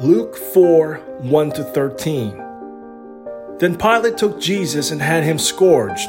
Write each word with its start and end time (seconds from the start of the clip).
Luke 0.00 0.36
4 0.36 0.98
1 1.22 1.50
to 1.52 1.64
13. 1.64 2.30
Then 3.58 3.76
Pilate 3.76 4.16
took 4.16 4.40
Jesus 4.40 4.92
and 4.92 5.02
had 5.02 5.24
him 5.24 5.40
scourged. 5.40 6.08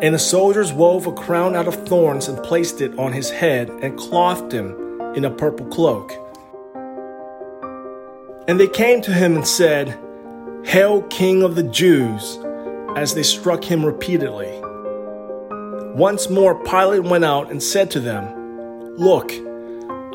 And 0.00 0.14
the 0.14 0.18
soldiers 0.18 0.72
wove 0.72 1.06
a 1.06 1.12
crown 1.12 1.54
out 1.54 1.68
of 1.68 1.86
thorns 1.86 2.26
and 2.26 2.42
placed 2.42 2.80
it 2.80 2.98
on 2.98 3.12
his 3.12 3.28
head 3.28 3.68
and 3.68 3.98
clothed 3.98 4.50
him 4.50 4.74
in 5.14 5.26
a 5.26 5.30
purple 5.30 5.66
cloak. 5.66 6.10
And 8.48 8.58
they 8.58 8.66
came 8.66 9.02
to 9.02 9.12
him 9.12 9.36
and 9.36 9.46
said, 9.46 9.98
Hail, 10.64 11.02
King 11.02 11.42
of 11.42 11.54
the 11.54 11.64
Jews, 11.64 12.38
as 12.96 13.14
they 13.14 13.22
struck 13.22 13.62
him 13.62 13.84
repeatedly. 13.84 14.58
Once 15.94 16.30
more 16.30 16.64
Pilate 16.64 17.04
went 17.04 17.26
out 17.26 17.50
and 17.50 17.62
said 17.62 17.90
to 17.90 18.00
them, 18.00 18.96
Look, 18.96 19.32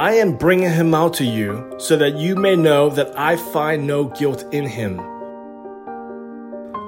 I 0.01 0.13
am 0.13 0.35
bringing 0.35 0.71
him 0.71 0.95
out 0.95 1.13
to 1.17 1.23
you 1.23 1.75
so 1.77 1.95
that 1.97 2.15
you 2.15 2.35
may 2.35 2.55
know 2.55 2.89
that 2.89 3.13
I 3.15 3.35
find 3.35 3.85
no 3.85 4.05
guilt 4.05 4.43
in 4.51 4.65
him. 4.65 4.97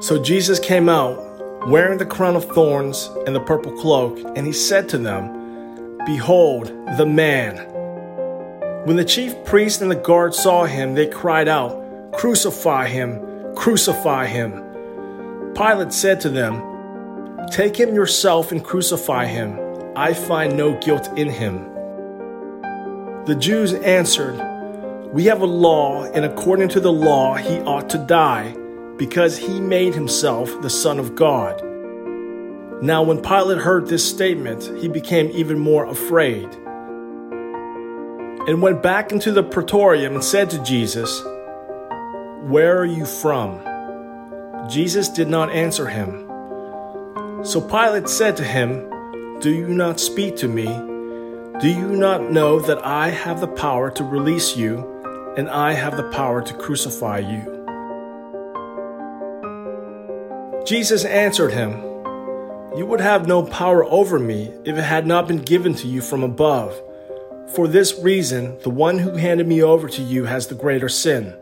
So 0.01 0.19
Jesus 0.19 0.57
came 0.57 0.89
out, 0.89 1.67
wearing 1.67 1.99
the 1.99 2.07
crown 2.07 2.35
of 2.35 2.45
thorns 2.45 3.11
and 3.27 3.35
the 3.35 3.39
purple 3.39 3.71
cloak, 3.73 4.17
and 4.35 4.47
he 4.47 4.51
said 4.51 4.89
to 4.89 4.97
them, 4.97 5.99
Behold, 6.07 6.69
the 6.97 7.05
man. 7.05 7.57
When 8.87 8.95
the 8.95 9.05
chief 9.05 9.35
priests 9.45 9.79
and 9.79 9.91
the 9.91 9.95
guards 9.95 10.39
saw 10.39 10.65
him, 10.65 10.95
they 10.95 11.05
cried 11.05 11.47
out, 11.47 12.13
Crucify 12.13 12.87
him! 12.87 13.53
Crucify 13.53 14.25
him! 14.25 14.53
Pilate 15.53 15.93
said 15.93 16.19
to 16.21 16.29
them, 16.29 16.63
Take 17.51 17.79
him 17.79 17.93
yourself 17.93 18.51
and 18.51 18.63
crucify 18.63 19.27
him. 19.27 19.59
I 19.95 20.15
find 20.15 20.57
no 20.57 20.79
guilt 20.79 21.15
in 21.15 21.29
him. 21.29 21.72
The 23.25 23.35
Jews 23.35 23.71
answered, 23.71 24.35
We 25.13 25.23
have 25.25 25.41
a 25.41 25.45
law, 25.45 26.03
and 26.03 26.25
according 26.25 26.67
to 26.69 26.81
the 26.81 26.91
law, 26.91 27.35
he 27.35 27.59
ought 27.59 27.89
to 27.91 27.97
die, 27.97 28.53
because 28.97 29.37
he 29.37 29.61
made 29.61 29.93
himself 29.93 30.61
the 30.61 30.69
Son 30.69 30.99
of 30.99 31.15
God. 31.15 31.63
Now, 32.83 33.01
when 33.01 33.21
Pilate 33.21 33.59
heard 33.59 33.87
this 33.87 34.05
statement, 34.05 34.69
he 34.81 34.89
became 34.89 35.29
even 35.31 35.57
more 35.57 35.85
afraid 35.85 36.53
and 38.45 38.61
went 38.61 38.83
back 38.83 39.13
into 39.13 39.31
the 39.31 39.41
praetorium 39.41 40.15
and 40.15 40.23
said 40.23 40.49
to 40.49 40.61
Jesus, 40.61 41.21
Where 42.43 42.77
are 42.77 42.85
you 42.85 43.05
from? 43.05 43.61
Jesus 44.69 45.07
did 45.07 45.29
not 45.29 45.49
answer 45.49 45.87
him. 45.87 46.27
So 47.45 47.61
Pilate 47.61 48.09
said 48.09 48.35
to 48.35 48.43
him, 48.43 48.89
Do 49.39 49.49
you 49.49 49.69
not 49.69 50.01
speak 50.01 50.35
to 50.37 50.49
me? 50.49 50.92
Do 51.59 51.69
you 51.69 51.89
not 51.89 52.31
know 52.31 52.59
that 52.61 52.83
I 52.83 53.11
have 53.11 53.39
the 53.39 53.47
power 53.47 53.91
to 53.91 54.03
release 54.03 54.57
you, 54.57 55.33
and 55.37 55.47
I 55.47 55.73
have 55.73 55.95
the 55.95 56.09
power 56.09 56.41
to 56.41 56.53
crucify 56.55 57.19
you? 57.19 57.63
Jesus 60.65 61.05
answered 61.05 61.53
him, 61.53 61.73
You 62.75 62.87
would 62.87 63.01
have 63.01 63.27
no 63.27 63.43
power 63.43 63.85
over 63.85 64.17
me 64.17 64.51
if 64.65 64.75
it 64.75 64.83
had 64.83 65.05
not 65.05 65.27
been 65.27 65.43
given 65.43 65.75
to 65.75 65.87
you 65.87 66.01
from 66.01 66.23
above. 66.23 66.73
For 67.53 67.67
this 67.67 67.99
reason, 67.99 68.57
the 68.63 68.71
one 68.71 68.97
who 68.97 69.11
handed 69.11 69.47
me 69.47 69.61
over 69.61 69.87
to 69.87 70.01
you 70.01 70.25
has 70.25 70.47
the 70.47 70.55
greater 70.55 70.89
sin. 70.89 71.35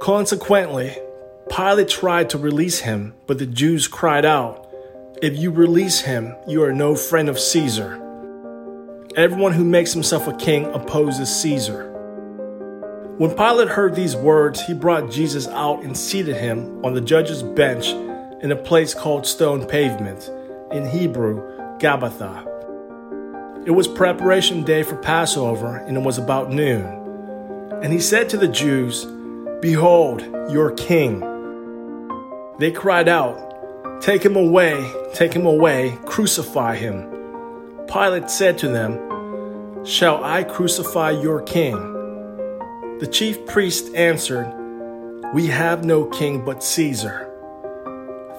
Consequently, 0.00 0.96
Pilate 1.50 1.88
tried 1.88 2.30
to 2.30 2.38
release 2.38 2.80
him, 2.80 3.14
but 3.26 3.38
the 3.38 3.46
Jews 3.46 3.88
cried 3.88 4.24
out, 4.24 4.67
if 5.20 5.36
you 5.36 5.50
release 5.50 6.00
him, 6.00 6.36
you 6.46 6.62
are 6.62 6.72
no 6.72 6.94
friend 6.94 7.28
of 7.28 7.40
Caesar. 7.40 7.94
Everyone 9.16 9.52
who 9.52 9.64
makes 9.64 9.92
himself 9.92 10.28
a 10.28 10.36
king 10.36 10.66
opposes 10.66 11.34
Caesar. 11.40 11.90
When 13.18 13.34
Pilate 13.34 13.68
heard 13.68 13.96
these 13.96 14.14
words, 14.14 14.64
he 14.64 14.74
brought 14.74 15.10
Jesus 15.10 15.48
out 15.48 15.82
and 15.82 15.96
seated 15.96 16.36
him 16.36 16.84
on 16.84 16.94
the 16.94 17.00
judge's 17.00 17.42
bench 17.42 17.88
in 18.42 18.52
a 18.52 18.56
place 18.56 18.94
called 18.94 19.26
Stone 19.26 19.66
Pavement, 19.66 20.30
in 20.70 20.88
Hebrew, 20.88 21.42
Gabbatha. 21.78 22.46
It 23.66 23.72
was 23.72 23.88
preparation 23.88 24.62
day 24.62 24.84
for 24.84 24.94
Passover, 24.96 25.78
and 25.78 25.96
it 25.96 26.02
was 26.02 26.18
about 26.18 26.52
noon. 26.52 26.84
And 27.82 27.92
he 27.92 27.98
said 27.98 28.28
to 28.28 28.36
the 28.36 28.46
Jews, 28.46 29.04
Behold, 29.60 30.22
your 30.48 30.70
king. 30.70 31.20
They 32.60 32.70
cried 32.70 33.08
out, 33.08 33.47
Take 34.00 34.24
him 34.24 34.36
away, 34.36 34.92
take 35.12 35.32
him 35.32 35.44
away, 35.44 35.98
crucify 36.06 36.76
him. 36.76 37.10
Pilate 37.88 38.30
said 38.30 38.56
to 38.58 38.68
them, 38.68 39.84
Shall 39.84 40.22
I 40.22 40.44
crucify 40.44 41.10
your 41.10 41.42
king? 41.42 41.74
The 43.00 43.08
chief 43.10 43.44
priest 43.46 43.92
answered, 43.94 44.52
We 45.34 45.48
have 45.48 45.84
no 45.84 46.04
king 46.04 46.44
but 46.44 46.62
Caesar. 46.62 47.28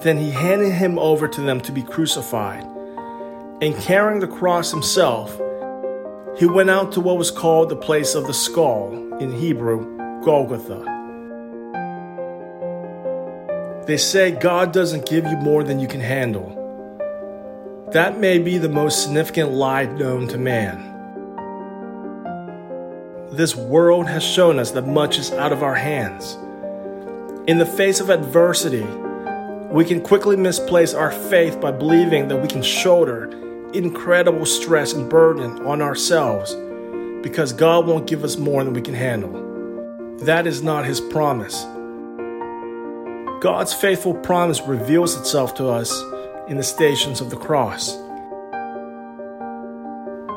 Then 0.02 0.16
he 0.16 0.30
handed 0.30 0.72
him 0.72 0.98
over 0.98 1.28
to 1.28 1.40
them 1.42 1.60
to 1.62 1.72
be 1.72 1.82
crucified. 1.82 2.64
And 3.60 3.76
carrying 3.76 4.20
the 4.20 4.28
cross 4.28 4.70
himself, 4.70 5.38
he 6.38 6.46
went 6.46 6.70
out 6.70 6.92
to 6.92 7.00
what 7.00 7.18
was 7.18 7.30
called 7.30 7.68
the 7.68 7.76
place 7.76 8.14
of 8.14 8.26
the 8.26 8.34
skull, 8.34 8.94
in 9.20 9.30
Hebrew, 9.30 10.22
Golgotha. 10.24 10.89
They 13.90 13.96
say 13.96 14.30
God 14.30 14.72
doesn't 14.72 15.06
give 15.06 15.26
you 15.26 15.36
more 15.38 15.64
than 15.64 15.80
you 15.80 15.88
can 15.88 15.98
handle. 15.98 17.88
That 17.90 18.20
may 18.20 18.38
be 18.38 18.56
the 18.56 18.68
most 18.68 19.02
significant 19.02 19.50
lie 19.50 19.86
known 19.86 20.28
to 20.28 20.38
man. 20.38 20.78
This 23.32 23.56
world 23.56 24.06
has 24.06 24.22
shown 24.22 24.60
us 24.60 24.70
that 24.70 24.86
much 24.86 25.18
is 25.18 25.32
out 25.32 25.52
of 25.52 25.64
our 25.64 25.74
hands. 25.74 26.38
In 27.48 27.58
the 27.58 27.66
face 27.66 27.98
of 27.98 28.10
adversity, 28.10 28.86
we 29.74 29.84
can 29.84 30.00
quickly 30.00 30.36
misplace 30.36 30.94
our 30.94 31.10
faith 31.10 31.60
by 31.60 31.72
believing 31.72 32.28
that 32.28 32.40
we 32.40 32.46
can 32.46 32.62
shoulder 32.62 33.24
incredible 33.72 34.46
stress 34.46 34.92
and 34.92 35.10
burden 35.10 35.66
on 35.66 35.82
ourselves 35.82 36.54
because 37.24 37.52
God 37.52 37.88
won't 37.88 38.06
give 38.06 38.22
us 38.22 38.36
more 38.36 38.62
than 38.62 38.72
we 38.72 38.82
can 38.82 38.94
handle. 38.94 40.16
That 40.18 40.46
is 40.46 40.62
not 40.62 40.84
His 40.84 41.00
promise. 41.00 41.66
God's 43.40 43.72
faithful 43.72 44.12
promise 44.12 44.60
reveals 44.60 45.18
itself 45.18 45.54
to 45.54 45.68
us 45.68 45.98
in 46.46 46.58
the 46.58 46.62
stations 46.62 47.22
of 47.22 47.30
the 47.30 47.38
cross. 47.38 47.96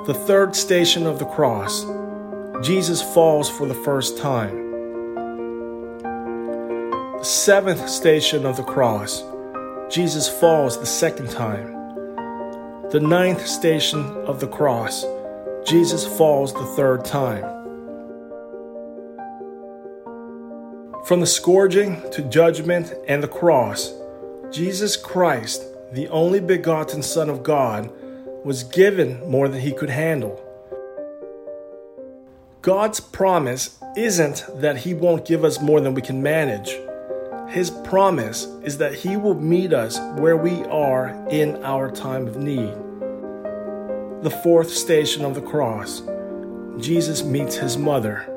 The 0.07 0.13
third 0.25 0.55
station 0.55 1.05
of 1.05 1.19
the 1.19 1.25
cross, 1.25 1.85
Jesus 2.65 3.01
falls 3.01 3.49
for 3.49 3.67
the 3.67 3.73
first 3.73 4.17
time. 4.17 4.55
The 7.17 7.25
seventh 7.25 7.89
station 7.89 8.45
of 8.45 8.55
the 8.55 8.63
cross, 8.63 9.21
Jesus 9.89 10.29
falls 10.29 10.79
the 10.79 10.85
second 10.85 11.29
time. 11.29 11.73
The 12.89 13.01
ninth 13.01 13.45
station 13.45 13.99
of 14.25 14.39
the 14.39 14.47
cross, 14.47 15.05
Jesus 15.65 16.07
falls 16.17 16.53
the 16.53 16.65
third 16.77 17.03
time. 17.03 17.62
From 21.13 21.19
the 21.19 21.27
scourging 21.27 22.01
to 22.09 22.23
judgment 22.23 22.91
and 23.07 23.21
the 23.21 23.27
cross, 23.27 23.93
Jesus 24.49 24.97
Christ, 24.97 25.61
the 25.91 26.07
only 26.07 26.39
begotten 26.39 27.03
Son 27.03 27.29
of 27.29 27.43
God, 27.43 27.91
was 28.43 28.63
given 28.63 29.19
more 29.29 29.47
than 29.47 29.61
he 29.61 29.73
could 29.73 29.91
handle. 29.91 30.43
God's 32.63 32.99
promise 32.99 33.77
isn't 33.95 34.43
that 34.55 34.77
he 34.77 34.95
won't 34.95 35.23
give 35.23 35.43
us 35.43 35.61
more 35.61 35.79
than 35.81 35.93
we 35.93 36.01
can 36.01 36.23
manage. 36.23 36.75
His 37.47 37.69
promise 37.69 38.45
is 38.63 38.79
that 38.79 38.95
he 38.95 39.15
will 39.15 39.35
meet 39.35 39.71
us 39.71 39.99
where 40.17 40.35
we 40.35 40.63
are 40.63 41.09
in 41.29 41.63
our 41.63 41.91
time 41.91 42.25
of 42.25 42.37
need. 42.37 42.73
The 44.23 44.35
fourth 44.41 44.71
station 44.71 45.23
of 45.23 45.35
the 45.35 45.41
cross, 45.43 46.01
Jesus 46.79 47.23
meets 47.23 47.57
his 47.57 47.77
mother 47.77 48.32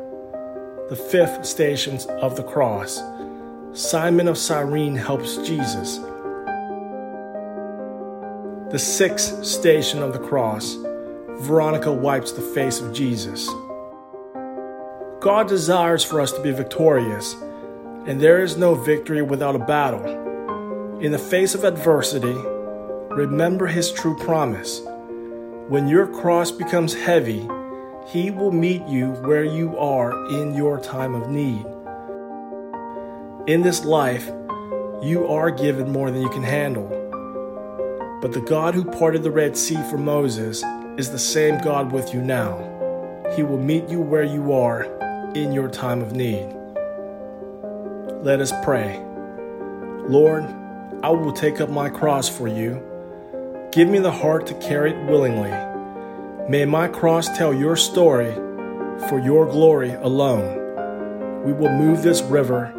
the 0.89 0.95
fifth 0.95 1.45
station 1.45 1.99
of 2.23 2.37
the 2.37 2.45
cross. 2.45 3.03
Simon 3.73 4.29
of 4.29 4.39
Cyrene 4.39 4.95
helps 4.95 5.37
Jesus. 5.39 5.99
The 8.71 8.79
sixth 8.79 9.45
station 9.45 10.01
of 10.01 10.13
the 10.13 10.21
cross. 10.21 10.77
Veronica 11.41 11.93
wipes 11.93 12.31
the 12.31 12.41
face 12.41 12.81
of 12.81 12.95
Jesus. 12.95 13.49
God 15.21 15.49
desires 15.49 16.05
for 16.05 16.21
us 16.21 16.31
to 16.31 16.41
be 16.41 16.53
victorious, 16.53 17.35
and 18.07 18.21
there 18.21 18.41
is 18.41 18.57
no 18.57 18.77
victory 18.77 19.23
without 19.23 19.57
a 19.57 19.67
battle. 19.67 21.01
In 21.01 21.11
the 21.11 21.19
face 21.19 21.57
of 21.57 21.65
adversity, 21.65 22.37
remember 23.11 23.67
His 23.67 23.91
true 23.91 24.17
promise. 24.19 24.83
When 25.69 25.89
your 25.89 26.07
cross 26.07 26.53
becomes 26.53 26.95
heavy, 26.95 27.45
he 28.07 28.31
will 28.31 28.53
meet 28.53 28.87
you 28.87 29.11
where 29.23 29.43
you 29.43 29.77
are 29.79 30.13
in 30.29 30.55
your 30.55 30.79
time 30.79 31.15
of 31.15 31.29
need. 31.29 31.67
In 33.49 33.63
this 33.63 33.85
life, 33.85 34.31
you 35.03 35.27
are 35.29 35.51
given 35.51 35.91
more 35.91 36.13
than 36.13 36.23
you 36.23 36.29
can 36.29 36.45
handle. 36.45 36.89
But 38.23 38.33
the 38.33 38.45
God 38.47 38.75
who 38.75 38.85
parted 38.85 39.25
the 39.25 39.31
Red 39.33 39.57
Sea 39.57 39.83
for 39.91 39.99
Moses 39.99 40.63
is 40.97 41.11
the 41.11 41.19
same 41.19 41.59
God 41.59 41.91
with 41.91 42.15
you 42.15 42.23
now. 42.23 42.57
He 43.35 43.43
will 43.43 43.59
meet 43.59 43.89
you 43.89 44.01
where 44.01 44.23
you 44.23 44.53
are 44.53 44.85
in 45.35 45.53
your 45.53 45.69
time 45.69 46.01
of 46.01 46.13
need. 46.13 46.47
Let 48.23 48.41
us 48.41 48.53
pray. 48.63 49.03
Lord, 50.09 50.45
I 51.03 51.11
will 51.11 51.33
take 51.33 51.61
up 51.61 51.71
my 51.71 51.91
cross 51.91 52.29
for 52.29 52.47
you. 52.47 52.81
Give 53.73 53.89
me 53.89 53.99
the 53.99 54.13
heart 54.13 54.47
to 54.47 54.55
carry 54.55 54.93
it 54.93 55.11
willingly. 55.11 55.66
May 56.49 56.65
my 56.65 56.87
cross 56.87 57.29
tell 57.37 57.53
your 57.53 57.75
story 57.75 58.33
for 59.09 59.19
your 59.19 59.47
glory 59.47 59.95
alone. 59.95 61.43
We 61.43 61.53
will 61.53 61.73
move 61.73 62.03
this 62.03 62.23
river. 62.23 62.73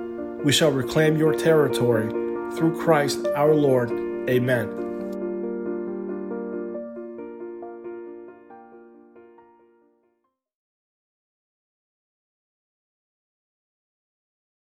We 0.46 0.54
shall 0.54 0.72
reclaim 0.72 1.18
your 1.18 1.34
territory 1.34 2.08
through 2.56 2.81
Christ 2.81 3.28
our 3.36 3.54
Lord. 3.54 3.92
Amen. 4.30 4.87